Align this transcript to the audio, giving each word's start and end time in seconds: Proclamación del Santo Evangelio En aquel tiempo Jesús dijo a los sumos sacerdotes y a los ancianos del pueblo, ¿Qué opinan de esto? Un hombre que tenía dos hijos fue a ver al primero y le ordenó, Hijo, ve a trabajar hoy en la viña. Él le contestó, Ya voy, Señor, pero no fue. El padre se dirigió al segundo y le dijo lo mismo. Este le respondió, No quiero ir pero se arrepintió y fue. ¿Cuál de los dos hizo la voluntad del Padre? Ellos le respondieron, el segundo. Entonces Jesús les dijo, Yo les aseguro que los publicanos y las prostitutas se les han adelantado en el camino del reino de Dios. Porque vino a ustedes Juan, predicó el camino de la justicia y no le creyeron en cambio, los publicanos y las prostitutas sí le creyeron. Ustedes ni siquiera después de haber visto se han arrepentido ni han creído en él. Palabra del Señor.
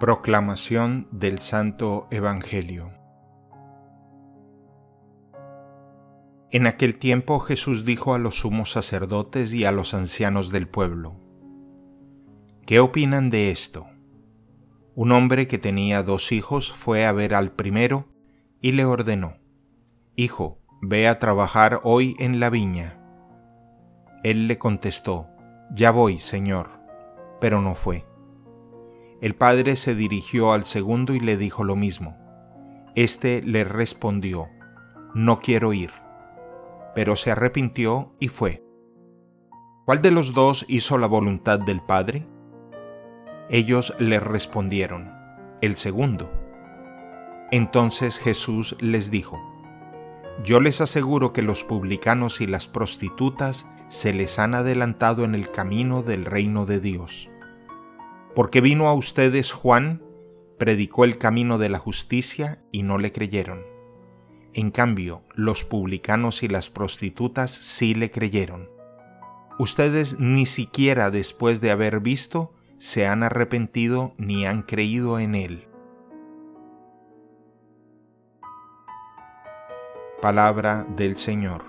Proclamación 0.00 1.06
del 1.12 1.38
Santo 1.38 2.08
Evangelio 2.10 2.90
En 6.50 6.66
aquel 6.66 6.98
tiempo 6.98 7.38
Jesús 7.38 7.84
dijo 7.84 8.12
a 8.12 8.18
los 8.18 8.40
sumos 8.40 8.72
sacerdotes 8.72 9.54
y 9.54 9.64
a 9.64 9.70
los 9.70 9.94
ancianos 9.94 10.50
del 10.50 10.66
pueblo, 10.66 11.14
¿Qué 12.66 12.80
opinan 12.80 13.30
de 13.30 13.52
esto? 13.52 13.86
Un 14.96 15.12
hombre 15.12 15.46
que 15.46 15.58
tenía 15.58 16.02
dos 16.02 16.32
hijos 16.32 16.72
fue 16.72 17.06
a 17.06 17.12
ver 17.12 17.32
al 17.32 17.52
primero 17.52 18.08
y 18.60 18.72
le 18.72 18.84
ordenó, 18.84 19.36
Hijo, 20.16 20.58
ve 20.82 21.06
a 21.06 21.20
trabajar 21.20 21.80
hoy 21.84 22.16
en 22.18 22.40
la 22.40 22.50
viña. 22.50 23.00
Él 24.24 24.48
le 24.48 24.58
contestó, 24.58 25.28
Ya 25.72 25.92
voy, 25.92 26.18
Señor, 26.18 26.80
pero 27.40 27.62
no 27.62 27.76
fue. 27.76 28.04
El 29.20 29.34
padre 29.34 29.76
se 29.76 29.94
dirigió 29.94 30.52
al 30.52 30.64
segundo 30.64 31.14
y 31.14 31.20
le 31.20 31.36
dijo 31.36 31.64
lo 31.64 31.76
mismo. 31.76 32.16
Este 32.94 33.42
le 33.42 33.64
respondió, 33.64 34.48
No 35.14 35.40
quiero 35.40 35.72
ir 35.72 35.90
pero 36.94 37.16
se 37.16 37.30
arrepintió 37.30 38.14
y 38.20 38.28
fue. 38.28 38.64
¿Cuál 39.84 40.00
de 40.00 40.10
los 40.10 40.32
dos 40.32 40.64
hizo 40.68 40.96
la 40.96 41.06
voluntad 41.06 41.58
del 41.58 41.82
Padre? 41.82 42.26
Ellos 43.50 43.94
le 43.98 44.20
respondieron, 44.20 45.12
el 45.60 45.76
segundo. 45.76 46.30
Entonces 47.50 48.18
Jesús 48.18 48.76
les 48.80 49.10
dijo, 49.10 49.38
Yo 50.42 50.60
les 50.60 50.80
aseguro 50.80 51.32
que 51.32 51.42
los 51.42 51.64
publicanos 51.64 52.40
y 52.40 52.46
las 52.46 52.66
prostitutas 52.66 53.68
se 53.88 54.14
les 54.14 54.38
han 54.38 54.54
adelantado 54.54 55.24
en 55.24 55.34
el 55.34 55.50
camino 55.50 56.02
del 56.02 56.24
reino 56.24 56.64
de 56.64 56.80
Dios. 56.80 57.28
Porque 58.34 58.60
vino 58.60 58.88
a 58.88 58.94
ustedes 58.94 59.52
Juan, 59.52 60.02
predicó 60.58 61.04
el 61.04 61.18
camino 61.18 61.58
de 61.58 61.68
la 61.68 61.78
justicia 61.78 62.62
y 62.72 62.82
no 62.82 62.98
le 62.98 63.12
creyeron 63.12 63.74
en 64.54 64.70
cambio, 64.70 65.22
los 65.34 65.64
publicanos 65.64 66.44
y 66.44 66.48
las 66.48 66.70
prostitutas 66.70 67.50
sí 67.50 67.94
le 67.94 68.12
creyeron. 68.12 68.70
Ustedes 69.58 70.20
ni 70.20 70.46
siquiera 70.46 71.10
después 71.10 71.60
de 71.60 71.72
haber 71.72 71.98
visto 71.98 72.52
se 72.78 73.06
han 73.06 73.24
arrepentido 73.24 74.14
ni 74.16 74.46
han 74.46 74.62
creído 74.62 75.18
en 75.18 75.34
él. 75.34 75.68
Palabra 80.22 80.86
del 80.96 81.16
Señor. 81.16 81.64